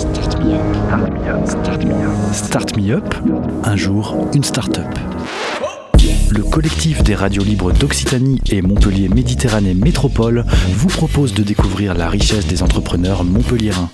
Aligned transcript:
Start 0.00 0.42
me 0.42 0.54
up. 0.54 1.46
Start 1.46 1.84
me 1.84 1.92
up. 1.92 2.32
Start 2.32 2.74
me 2.74 2.90
up. 2.90 3.14
Un 3.64 3.76
jour, 3.76 4.30
une 4.32 4.42
start-up. 4.42 4.88
Le 6.30 6.42
collectif 6.42 7.02
des 7.02 7.14
radios 7.14 7.44
libres 7.44 7.70
d'Occitanie 7.70 8.40
et 8.50 8.62
Montpellier 8.62 9.10
Méditerranée 9.10 9.74
Métropole 9.74 10.46
vous 10.70 10.88
propose 10.88 11.34
de 11.34 11.42
découvrir 11.42 11.92
la 11.92 12.08
richesse 12.08 12.46
des 12.46 12.62
entrepreneurs 12.62 13.24
montpelliérains. 13.24 13.90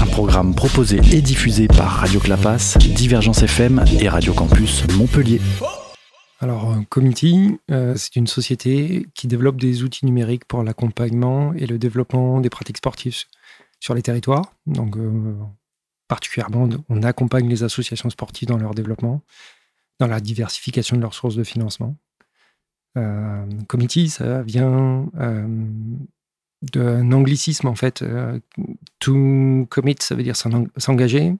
Un 0.00 0.06
programme 0.06 0.54
proposé 0.54 1.00
et 1.12 1.20
diffusé 1.20 1.68
par 1.68 1.90
Radio 1.90 2.18
Clapas, 2.18 2.78
Divergence 2.96 3.42
FM 3.42 3.84
et 4.00 4.08
Radio 4.08 4.32
Campus 4.32 4.84
Montpellier. 4.96 5.42
Alors, 6.40 6.74
Comity, 6.88 7.58
euh, 7.70 7.92
c'est 7.94 8.16
une 8.16 8.26
société 8.26 9.06
qui 9.14 9.26
développe 9.26 9.60
des 9.60 9.82
outils 9.82 10.06
numériques 10.06 10.46
pour 10.46 10.62
l'accompagnement 10.62 11.52
et 11.52 11.66
le 11.66 11.78
développement 11.78 12.40
des 12.40 12.48
pratiques 12.48 12.78
sportives 12.78 13.26
sur 13.82 13.94
les 13.94 14.02
territoires. 14.02 14.54
Donc, 14.66 14.96
euh, 14.96 15.34
particulièrement, 16.06 16.68
on 16.88 17.02
accompagne 17.02 17.48
les 17.48 17.64
associations 17.64 18.10
sportives 18.10 18.46
dans 18.46 18.56
leur 18.56 18.74
développement, 18.74 19.22
dans 19.98 20.06
la 20.06 20.20
diversification 20.20 20.96
de 20.96 21.02
leurs 21.02 21.14
sources 21.14 21.34
de 21.34 21.42
financement. 21.42 21.96
Euh, 22.96 23.44
committee, 23.66 24.08
ça 24.08 24.42
vient 24.42 25.10
euh, 25.18 25.66
d'un 26.62 27.10
anglicisme 27.10 27.66
en 27.66 27.74
fait. 27.74 28.02
Euh, 28.02 28.38
to 29.00 29.66
commit, 29.68 29.96
ça 29.98 30.14
veut 30.14 30.22
dire 30.22 30.36
s'engager. 30.36 31.34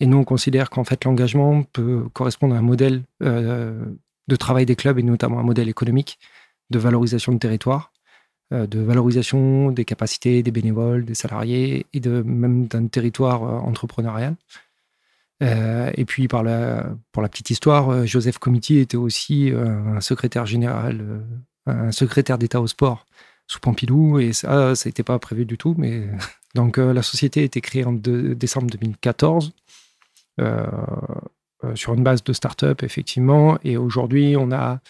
Et 0.00 0.06
nous, 0.06 0.16
on 0.16 0.24
considère 0.24 0.70
qu'en 0.70 0.84
fait, 0.84 1.04
l'engagement 1.04 1.64
peut 1.64 2.08
correspondre 2.14 2.54
à 2.54 2.58
un 2.58 2.62
modèle 2.62 3.02
de 3.20 4.36
travail 4.36 4.64
des 4.64 4.74
clubs 4.74 4.98
et 4.98 5.02
notamment 5.02 5.38
un 5.38 5.44
modèle 5.44 5.68
économique 5.68 6.18
de 6.70 6.78
valorisation 6.78 7.32
de 7.32 7.38
territoire. 7.38 7.92
Euh, 8.54 8.66
de 8.66 8.80
valorisation 8.80 9.70
des 9.72 9.84
capacités 9.84 10.42
des 10.42 10.50
bénévoles, 10.50 11.04
des 11.04 11.14
salariés 11.14 11.86
et 11.92 12.00
de, 12.00 12.22
même 12.22 12.66
d'un 12.66 12.86
territoire 12.86 13.42
euh, 13.42 13.58
entrepreneurial. 13.58 14.36
Euh, 15.42 15.90
et 15.94 16.04
puis, 16.04 16.28
par 16.28 16.42
la, 16.42 16.94
pour 17.10 17.22
la 17.22 17.28
petite 17.28 17.50
histoire, 17.50 18.06
Joseph 18.06 18.38
Comiti 18.38 18.78
était 18.78 18.96
aussi 18.96 19.50
un 19.50 20.00
secrétaire 20.00 20.46
général, 20.46 21.24
un 21.66 21.90
secrétaire 21.90 22.38
d'État 22.38 22.60
au 22.60 22.66
sport 22.66 23.04
sous 23.46 23.58
Pompidou. 23.58 24.20
Et 24.20 24.32
ça, 24.32 24.76
ça 24.76 24.88
n'était 24.88 25.02
pas 25.02 25.18
prévu 25.18 25.44
du 25.44 25.58
tout. 25.58 25.74
Mais 25.76 26.08
donc, 26.54 26.76
la 26.78 27.02
société 27.02 27.40
a 27.40 27.44
été 27.44 27.60
créée 27.60 27.84
en 27.84 27.92
décembre 27.92 28.68
2014 28.70 29.52
sur 31.74 31.94
une 31.94 32.04
base 32.04 32.22
de 32.22 32.32
start-up, 32.32 32.82
effectivement. 32.84 33.58
Et 33.64 33.76
aujourd'hui, 33.76 34.36
on 34.38 34.52
a 34.52 34.80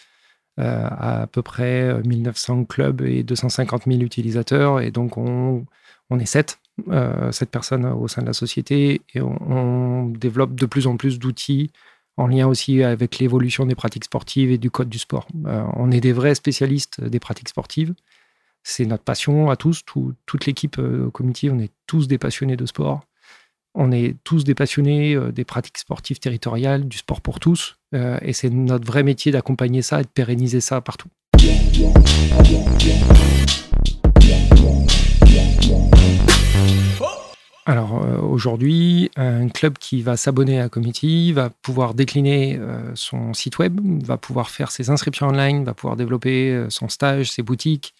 euh, 0.57 0.87
à 0.89 1.27
peu 1.27 1.41
près 1.41 2.01
1900 2.03 2.61
euh, 2.61 2.63
clubs 2.63 3.01
et 3.01 3.23
250 3.23 3.83
000 3.87 3.99
utilisateurs. 3.99 4.79
Et 4.79 4.89
donc, 4.89 5.17
on, 5.17 5.65
on 6.09 6.19
est 6.19 6.25
sept, 6.25 6.59
euh, 6.89 7.31
sept 7.33 7.49
personnes 7.49 7.85
au 7.85 8.07
sein 8.07 8.21
de 8.21 8.27
la 8.27 8.33
société 8.33 9.01
et 9.13 9.21
on, 9.21 10.07
développe 10.07 10.55
de 10.55 10.65
plus 10.65 10.87
en 10.87 10.95
plus 10.95 11.19
d'outils 11.19 11.71
en 12.15 12.27
lien 12.27 12.47
aussi 12.47 12.83
avec 12.83 13.19
l'évolution 13.19 13.65
des 13.65 13.75
pratiques 13.75 14.05
sportives 14.05 14.49
et 14.49 14.57
du 14.57 14.71
code 14.71 14.87
du 14.87 14.99
sport. 14.99 15.27
on 15.43 15.91
est 15.91 15.99
des 15.99 16.13
vrais 16.13 16.35
spécialistes 16.35 17.01
des 17.01 17.19
pratiques 17.19 17.49
sportives. 17.49 17.93
C'est 18.63 18.85
notre 18.85 19.03
passion 19.03 19.49
à 19.49 19.57
tous, 19.57 19.83
toute 19.83 20.45
l'équipe 20.45 20.77
au 20.77 21.11
comité, 21.11 21.49
on 21.49 21.59
est 21.59 21.73
tous 21.87 22.07
des 22.07 22.17
passionnés 22.17 22.55
de 22.55 22.65
sport. 22.65 23.01
On 23.77 23.91
est 23.91 24.15
tous 24.23 24.45
des 24.45 24.55
passionnés 24.55 25.17
des 25.33 25.43
pratiques 25.43 25.77
sportives 25.77 26.19
territoriales, 26.19 26.87
du 26.87 26.97
sport 26.97 27.19
pour 27.19 27.41
tous. 27.41 27.75
Euh, 27.93 28.17
et 28.21 28.31
c'est 28.31 28.49
notre 28.49 28.87
vrai 28.87 29.03
métier 29.03 29.33
d'accompagner 29.33 29.81
ça 29.81 29.99
et 29.99 30.03
de 30.03 30.07
pérenniser 30.07 30.61
ça 30.61 30.79
partout. 30.79 31.09
Alors 37.65 38.01
euh, 38.01 38.17
aujourd'hui, 38.19 39.11
un 39.17 39.49
club 39.49 39.77
qui 39.77 40.01
va 40.01 40.15
s'abonner 40.15 40.61
à 40.61 40.69
Committee 40.69 41.33
va 41.33 41.49
pouvoir 41.49 41.95
décliner 41.95 42.57
euh, 42.57 42.93
son 42.95 43.33
site 43.33 43.59
web, 43.59 43.81
va 44.05 44.17
pouvoir 44.17 44.51
faire 44.51 44.71
ses 44.71 44.89
inscriptions 44.89 45.27
online, 45.27 45.65
va 45.65 45.73
pouvoir 45.73 45.97
développer 45.97 46.65
son 46.69 46.87
stage, 46.87 47.29
ses 47.29 47.41
boutiques, 47.41 47.93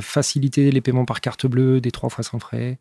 faciliter 0.00 0.70
les 0.70 0.80
paiements 0.80 1.04
par 1.04 1.20
carte 1.20 1.46
bleue, 1.46 1.80
des 1.80 1.90
trois 1.90 2.08
fois 2.08 2.22
sans 2.22 2.38
frais, 2.38 2.78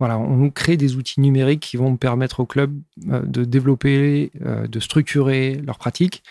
voilà, 0.00 0.18
on 0.18 0.48
crée 0.48 0.78
des 0.78 0.96
outils 0.96 1.20
numériques 1.20 1.60
qui 1.60 1.76
vont 1.76 1.96
permettre 1.96 2.40
au 2.40 2.46
club 2.46 2.74
euh, 3.10 3.20
de 3.22 3.44
développer, 3.44 4.32
euh, 4.44 4.66
de 4.66 4.80
structurer 4.80 5.60
leurs 5.62 5.78
pratiques 5.78 6.24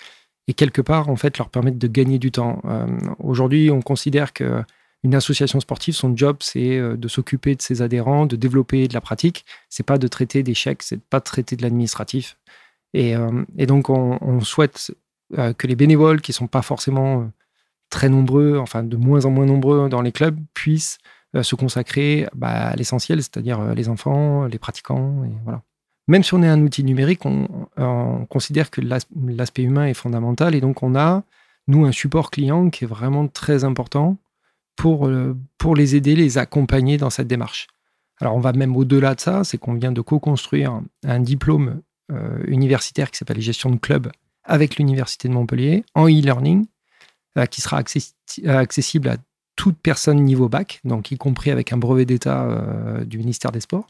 et 0.48 0.56
quelque 0.56 0.82
part, 0.82 1.08
en 1.08 1.16
fait, 1.16 1.38
leur 1.38 1.50
permettre 1.50 1.78
de 1.78 1.88
gagner 1.88 2.18
du 2.18 2.32
temps. 2.32 2.62
Euh, 2.66 2.88
aujourd'hui, 3.20 3.70
on 3.70 3.82
considère 3.82 4.34
que 4.34 4.64
une 5.04 5.14
association 5.16 5.60
sportive, 5.60 5.94
son 5.94 6.18
job, 6.18 6.38
c'est 6.42 6.78
de 6.78 7.08
s'occuper 7.08 7.56
de 7.56 7.62
ses 7.62 7.82
adhérents, 7.82 8.26
de 8.26 8.36
développer 8.36 8.90
de 8.90 8.94
la 8.94 9.00
pratique. 9.00 9.46
C'est 9.70 9.86
pas 9.86 9.98
de 9.98 10.10
traiter 10.10 10.44
des 10.44 10.54
chèques, 10.54 10.84
c'est 10.84 11.00
pas 11.02 11.20
de 11.20 11.24
traiter 11.24 11.56
de 11.56 11.62
l'administratif. 11.62 12.38
Et, 12.94 13.16
donc, 13.66 13.90
on, 13.90 14.42
souhaite 14.42 14.92
que 15.32 15.68
les 15.68 15.78
bénévoles, 15.78 16.20
qui 16.20 16.34
sont 16.34 16.48
pas 16.48 16.62
forcément 16.62 17.32
très 17.90 18.10
nombreux, 18.10 18.58
enfin 18.58 18.84
de 18.84 18.98
moins 18.98 19.24
en 19.24 19.30
moins 19.30 19.46
nombreux 19.46 19.88
dans 19.88 20.02
les 20.02 20.12
clubs, 20.12 20.38
puissent 20.54 20.98
se 21.34 21.56
consacrer 21.56 22.28
bah, 22.36 22.70
à 22.70 22.76
l'essentiel, 22.76 23.22
c'est-à-dire 23.22 23.60
euh, 23.60 23.74
les 23.74 23.90
enfants, 23.90 24.46
les 24.46 24.58
pratiquants. 24.58 25.24
Et 25.24 25.32
voilà. 25.44 25.62
Même 26.08 26.24
si 26.24 26.34
on 26.34 26.42
est 26.42 26.48
un 26.48 26.62
outil 26.62 26.84
numérique, 26.84 27.26
on, 27.26 27.48
considère 28.30 28.72
que 28.72 28.82
l'aspect 28.82 29.64
humain 29.64 29.86
est 29.88 29.94
fondamental 29.94 30.56
et 30.56 30.62
donc 30.62 30.84
on 30.84 30.96
a, 30.96 31.24
nous, 31.68 31.86
un 31.86 31.92
support 31.92 32.32
client 32.32 32.70
qui 32.70 32.84
est 32.84 32.88
vraiment 32.88 33.28
très 33.28 33.64
important 33.64 34.18
pour, 34.76 35.08
euh, 35.08 35.38
pour 35.58 35.76
les 35.76 35.96
aider, 35.96 36.16
les 36.16 36.38
accompagner 36.38 36.98
dans 36.98 37.10
cette 37.10 37.28
démarche. 37.28 37.68
Alors 38.20 38.36
on 38.36 38.40
va 38.40 38.54
même 38.54 38.76
au-delà 38.76 39.16
de 39.16 39.20
ça, 39.20 39.44
c'est 39.44 39.58
qu'on 39.58 39.76
vient 39.76 39.92
de 39.92 40.02
co-construire 40.02 40.82
un 41.06 41.20
diplôme 41.20 41.82
universitaire 42.48 43.12
qui 43.12 43.20
s'appelle 43.20 43.40
Gestion 43.40 43.70
de 43.70 43.78
club 43.78 44.12
avec 44.44 44.78
l'Université 44.78 45.28
de 45.30 45.34
Montpellier 45.34 45.86
en 45.94 46.08
e-learning, 46.08 46.66
qui 47.52 47.62
sera 47.62 47.78
accessible 47.78 49.10
à 49.10 49.18
toute 49.60 49.78
personne 49.78 50.24
niveau 50.24 50.48
bac, 50.48 50.80
donc 50.86 51.12
y 51.12 51.18
compris 51.18 51.52
avec 51.52 51.74
un 51.74 51.78
brevet 51.78 52.06
d'État 52.06 52.46
euh, 52.46 53.04
du 53.04 53.18
ministère 53.18 53.52
des 53.52 53.60
Sports, 53.60 53.88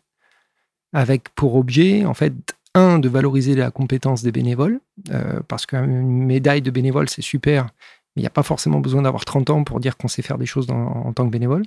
avec 0.93 1.29
pour 1.35 1.53
objet, 1.53 2.05
en 2.05 2.15
fait, 2.15 2.33
un, 2.73 2.97
de 2.97 3.07
valoriser 3.07 3.53
la 3.53 3.69
compétence 3.69 4.23
des 4.23 4.31
bénévoles, 4.31 4.79
euh, 5.11 5.41
parce 5.47 5.67
qu'une 5.67 6.25
médaille 6.25 6.63
de 6.63 6.71
bénévole, 6.71 7.07
c'est 7.07 7.21
super, 7.21 7.65
mais 7.65 8.21
il 8.21 8.21
n'y 8.21 8.25
a 8.27 8.31
pas 8.31 8.41
forcément 8.41 8.79
besoin 8.79 9.03
d'avoir 9.03 9.25
30 9.25 9.51
ans 9.51 9.63
pour 9.63 9.79
dire 9.79 9.95
qu'on 9.95 10.07
sait 10.07 10.23
faire 10.23 10.39
des 10.39 10.47
choses 10.47 10.71
en 10.71 11.13
tant 11.13 11.27
que 11.27 11.31
bénévole. 11.31 11.65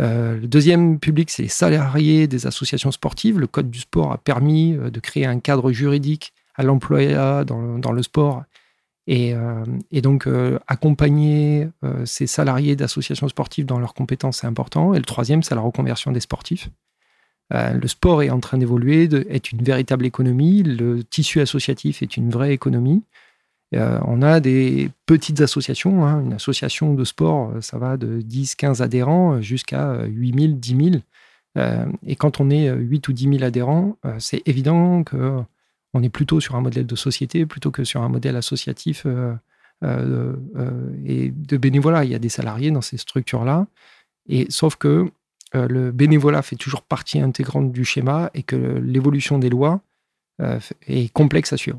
Euh, 0.00 0.40
le 0.40 0.46
deuxième 0.46 0.98
public, 0.98 1.28
c'est 1.28 1.42
les 1.42 1.48
salariés 1.48 2.28
des 2.28 2.46
associations 2.46 2.92
sportives. 2.92 3.38
Le 3.38 3.46
Code 3.46 3.70
du 3.70 3.80
sport 3.80 4.10
a 4.10 4.16
permis 4.16 4.72
de 4.72 5.00
créer 5.00 5.26
un 5.26 5.38
cadre 5.38 5.70
juridique 5.70 6.32
à 6.54 6.62
l'employat 6.62 7.44
dans, 7.44 7.78
dans, 7.78 7.92
le 7.92 8.02
sport 8.02 8.44
euh, 9.08 9.64
et, 9.90 10.02
donc, 10.02 10.26
euh, 10.26 10.58
accompagner 10.66 11.68
euh, 11.84 12.04
ces 12.04 12.26
salariés 12.26 12.76
d'associations 12.76 13.28
sportives 13.28 13.66
dans 13.66 13.78
leurs 13.78 13.94
compétences, 13.94 14.38
c'est 14.38 14.46
important. 14.46 14.94
Et 14.94 14.98
le 14.98 15.04
troisième, 15.04 15.42
c'est 15.42 15.54
la 15.54 15.60
reconversion 15.60 16.12
des 16.12 16.20
sportifs. 16.20 16.68
le 17.50 17.88
sport 17.88 18.22
est 18.22 18.30
en 18.30 18.40
train 18.40 18.58
d'évoluer, 18.58 19.08
est 19.30 19.52
une 19.52 19.62
véritable 19.62 20.04
économie. 20.04 20.62
Le 20.62 21.02
tissu 21.02 21.40
associatif 21.40 22.02
est 22.02 22.16
une 22.16 22.30
vraie 22.30 22.52
économie. 22.52 23.02
on 23.72 24.22
a 24.22 24.40
des 24.40 24.90
petites 25.06 25.40
associations. 25.40 26.04
Hein. 26.06 26.22
Une 26.22 26.34
association 26.34 26.94
de 26.94 27.04
sport, 27.04 27.52
ça 27.62 27.78
va 27.78 27.96
de 27.96 28.20
10, 28.20 28.54
15 28.56 28.82
adhérents 28.82 29.40
jusqu'à 29.40 30.04
8 30.04 30.40
000, 30.40 30.52
10 30.54 31.00
000. 31.56 31.76
et 32.06 32.16
quand 32.16 32.40
on 32.40 32.50
est 32.50 32.68
8 32.70 33.08
ou 33.08 33.12
10 33.14 33.38
000 33.38 33.44
adhérents, 33.44 33.96
c'est 34.18 34.46
évident 34.46 35.02
que 35.02 35.42
on 35.94 36.02
est 36.02 36.08
plutôt 36.08 36.40
sur 36.40 36.54
un 36.54 36.60
modèle 36.60 36.86
de 36.86 36.96
société 36.96 37.46
plutôt 37.46 37.70
que 37.70 37.84
sur 37.84 38.02
un 38.02 38.08
modèle 38.08 38.36
associatif 38.36 39.04
euh, 39.06 39.34
euh, 39.84 40.34
euh, 40.56 40.90
et 41.04 41.30
de 41.30 41.56
bénévolat. 41.56 42.04
Il 42.04 42.10
y 42.10 42.14
a 42.14 42.18
des 42.18 42.28
salariés 42.28 42.70
dans 42.70 42.82
ces 42.82 42.98
structures-là. 42.98 43.66
Et 44.28 44.46
sauf 44.50 44.76
que 44.76 45.10
le 45.54 45.90
bénévolat 45.92 46.42
fait 46.42 46.56
toujours 46.56 46.82
partie 46.82 47.20
intégrante 47.20 47.72
du 47.72 47.84
schéma 47.84 48.30
et 48.34 48.42
que 48.42 48.56
l'évolution 48.56 49.38
des 49.38 49.48
lois 49.48 49.80
est 50.86 51.10
complexe 51.14 51.54
à 51.54 51.56
suivre. 51.56 51.78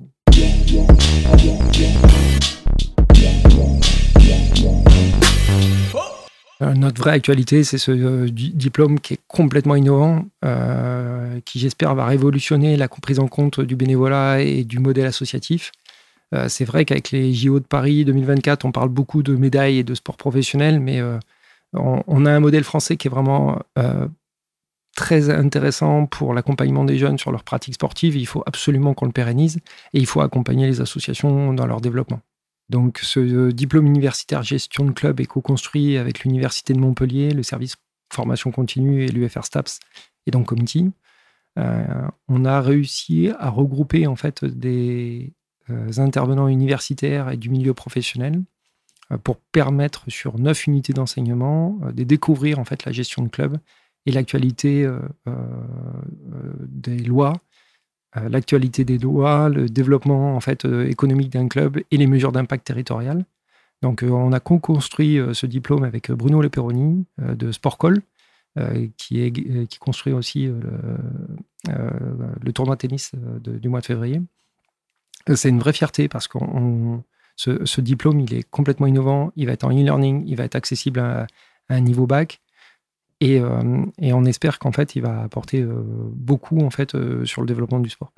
Notre 6.61 7.01
vraie 7.01 7.13
actualité, 7.13 7.63
c'est 7.63 7.77
ce 7.77 7.91
euh, 7.91 8.29
diplôme 8.29 8.99
qui 8.99 9.13
est 9.13 9.19
complètement 9.27 9.75
innovant, 9.75 10.25
euh, 10.43 11.39
qui 11.45 11.59
j'espère 11.59 11.95
va 11.95 12.05
révolutionner 12.05 12.75
la 12.75 12.89
prise 12.89 13.19
en 13.19 13.27
compte 13.27 13.61
du 13.61 13.75
bénévolat 13.75 14.41
et 14.41 14.65
du 14.65 14.79
modèle 14.79 15.05
associatif. 15.05 15.71
c'est 16.47 16.65
vrai 16.65 16.85
qu'avec 16.85 17.11
les 17.11 17.33
JO 17.33 17.59
de 17.59 17.65
Paris 17.65 18.05
2024, 18.05 18.65
on 18.65 18.71
parle 18.71 18.89
beaucoup 18.89 19.23
de 19.23 19.35
médailles 19.35 19.79
et 19.79 19.83
de 19.83 19.95
sport 19.95 20.17
professionnel, 20.17 20.79
mais 20.79 21.01
on, 21.73 22.25
a 22.25 22.31
un 22.31 22.39
modèle 22.39 22.63
français 22.63 22.97
qui 22.97 23.07
est 23.07 23.11
vraiment 23.11 23.59
très 24.95 25.29
intéressant 25.29 26.05
pour 26.05 26.33
l'accompagnement 26.33 26.83
des 26.83 26.97
jeunes 26.97 27.17
sur 27.17 27.31
leurs 27.31 27.43
pratiques 27.43 27.75
sportives. 27.75 28.15
Il 28.17 28.27
faut 28.27 28.43
absolument 28.45 28.93
qu'on 28.93 29.05
le 29.05 29.11
pérennise 29.11 29.59
et 29.93 29.99
il 29.99 30.05
faut 30.05 30.21
accompagner 30.21 30.67
les 30.67 30.81
associations 30.81 31.53
dans 31.53 31.65
leur 31.65 31.81
développement. 31.81 32.19
Donc, 32.69 32.99
ce 32.99 33.19
euh, 33.19 33.51
diplôme 33.51 33.87
universitaire 33.87 34.43
gestion 34.43 34.85
de 34.85 34.91
club 34.91 35.19
est 35.19 35.25
co-construit 35.25 35.97
avec 35.97 36.23
l'Université 36.23 36.73
de 36.73 36.79
Montpellier, 36.79 37.31
le 37.31 37.43
service 37.43 37.75
formation 38.11 38.51
continue 38.51 39.03
et 39.03 39.07
l'UFR 39.07 39.45
STAPS 39.45 39.79
et 40.25 40.31
donc 40.31 40.47
Committee. 40.47 40.91
on 41.57 42.45
a 42.45 42.61
réussi 42.61 43.29
à 43.37 43.49
regrouper 43.49 44.07
en 44.07 44.15
fait 44.15 44.43
des 44.43 45.31
intervenants 45.97 46.47
universitaires 46.47 47.29
et 47.29 47.37
du 47.37 47.49
milieu 47.51 47.75
professionnel 47.75 48.41
pour 49.23 49.37
permettre 49.37 50.05
sur 50.07 50.39
neuf 50.39 50.65
unités 50.65 50.93
d'enseignement 50.93 51.79
de 51.93 52.03
découvrir 52.03 52.57
en 52.57 52.65
fait 52.65 52.85
la 52.85 52.91
gestion 52.91 53.21
de 53.21 53.29
club 53.29 53.57
et 54.07 54.11
l'actualité 54.11 54.89
des 56.67 56.97
lois 56.97 57.33
l'actualité 58.15 58.85
des 58.85 58.97
lois, 58.97 59.49
le 59.49 59.67
développement 59.67 60.35
en 60.35 60.39
fait 60.39 60.65
économique 60.65 61.31
d'un 61.31 61.47
club 61.47 61.79
et 61.91 61.97
les 61.97 62.07
mesures 62.07 62.31
d'impact 62.31 62.65
territorial. 62.65 63.25
Donc, 63.81 64.03
euh, 64.03 64.09
on 64.09 64.31
a 64.33 64.39
co-construit 64.39 65.17
euh, 65.17 65.33
ce 65.33 65.45
diplôme 65.45 65.83
avec 65.83 66.11
Bruno 66.11 66.41
Leperoni 66.41 67.05
euh, 67.21 67.35
de 67.35 67.51
Sportcall, 67.51 68.01
qui, 68.97 69.21
est, 69.21 69.31
qui 69.31 69.79
construit 69.79 70.11
aussi 70.11 70.51
le, 71.69 72.51
tournoi 72.51 72.75
de 72.75 72.79
tennis 72.79 73.13
du 73.41 73.69
mois 73.69 73.79
de 73.79 73.85
février. 73.85 74.21
C'est 75.33 75.47
une 75.47 75.59
vraie 75.59 75.71
fierté 75.71 76.09
parce 76.09 76.27
que 76.27 76.39
ce, 77.37 77.79
diplôme, 77.79 78.19
il 78.19 78.33
est 78.33 78.43
complètement 78.49 78.87
innovant, 78.87 79.31
il 79.37 79.45
va 79.45 79.53
être 79.53 79.63
en 79.63 79.69
e-learning, 79.69 80.25
il 80.27 80.35
va 80.35 80.43
être 80.43 80.55
accessible 80.55 80.99
à, 80.99 81.27
un 81.69 81.79
niveau 81.79 82.05
bac. 82.05 82.41
Et, 83.21 83.41
on 83.41 84.25
espère 84.25 84.59
qu'en 84.59 84.71
fait, 84.71 84.95
il 84.95 85.01
va 85.01 85.21
apporter 85.21 85.65
beaucoup 85.65 86.59
en 86.61 86.69
fait 86.69 86.95
sur 87.25 87.41
le 87.41 87.47
développement 87.47 87.79
du 87.79 87.89
sport. 87.89 88.11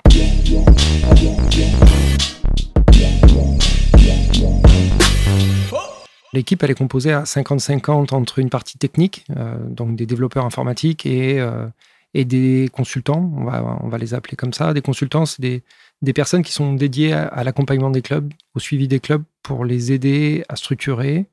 L'équipe, 6.34 6.62
elle 6.62 6.70
est 6.70 6.74
composée 6.74 7.12
à 7.12 7.24
50-50 7.24 8.14
entre 8.14 8.38
une 8.38 8.48
partie 8.48 8.78
technique, 8.78 9.24
euh, 9.36 9.54
donc 9.68 9.96
des 9.96 10.06
développeurs 10.06 10.46
informatiques 10.46 11.04
et, 11.04 11.38
euh, 11.38 11.66
des 12.14 12.70
consultants, 12.72 13.30
on 13.36 13.88
va, 13.88 13.98
les 13.98 14.14
appeler 14.14 14.36
comme 14.36 14.52
ça. 14.52 14.72
Des 14.72 14.80
consultants, 14.80 15.26
c'est 15.26 15.42
des, 15.42 16.12
personnes 16.14 16.42
qui 16.42 16.52
sont 16.52 16.72
dédiées 16.74 17.12
à, 17.12 17.44
l'accompagnement 17.44 17.90
des 17.90 18.02
clubs, 18.02 18.32
au 18.54 18.60
suivi 18.60 18.88
des 18.88 19.00
clubs, 19.00 19.22
pour 19.42 19.64
les 19.64 19.92
aider 19.92 20.44
à 20.48 20.56
structurer, 20.56 21.18
euh, 21.18 21.31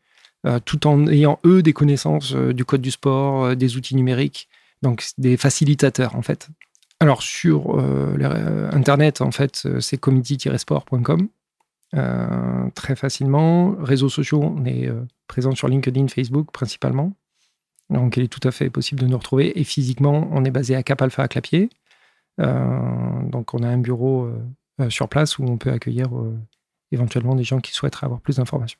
tout 0.66 0.88
en 0.88 1.08
ayant, 1.08 1.40
eux, 1.46 1.62
des 1.62 1.74
connaissances 1.74 2.34
du 2.34 2.64
code 2.66 2.82
du 2.82 2.92
sport, 2.92 3.56
des 3.56 3.76
outils 3.76 3.96
numériques, 3.96 4.48
donc 4.82 5.06
des 5.18 5.36
facilitateurs, 5.36 6.16
en 6.16 6.22
fait. 6.22 6.48
Alors, 7.00 7.22
sur 7.22 7.78
Internet, 8.72 9.22
en 9.22 9.32
fait, 9.32 9.68
c'est 9.80 9.98
committee-sport.com. 9.98 11.28
Euh, 11.96 12.70
très 12.76 12.96
facilement. 12.96 13.76
Réseaux 13.80 14.10
sociaux, 14.10 14.42
on 14.44 14.66
est 14.66 14.88
euh, 14.88 15.02
présent 15.28 15.56
sur 15.56 15.68
LinkedIn, 15.68 16.08
Facebook 16.08 16.52
principalement. 16.52 17.14
Donc 17.90 18.18
il 18.18 18.24
est 18.24 18.28
tout 18.28 18.48
à 18.48 18.52
fait 18.52 18.70
possible 18.70 19.02
de 19.02 19.08
nous 19.08 19.18
retrouver. 19.18 19.60
Et 19.60 19.64
physiquement, 19.64 20.30
on 20.32 20.46
est 20.46 20.52
basé 20.52 20.76
à 20.76 20.84
Cap 20.84 21.02
Alpha 21.02 21.24
à 21.24 21.28
Clapier. 21.28 21.70
Euh, 22.40 23.22
donc 23.24 23.54
on 23.54 23.64
a 23.64 23.68
un 23.68 23.80
bureau 23.80 24.30
sur 24.90 25.10
place 25.10 25.40
où 25.40 25.44
on 25.44 25.58
peut 25.58 25.72
accueillir 25.72 26.10
éventuellement 26.92 27.36
des 27.36 27.44
gens 27.44 27.60
qui 27.60 27.74
souhaiteraient 27.74 28.06
avoir 28.06 28.22
plus 28.22 28.38
d'informations. 28.38 28.80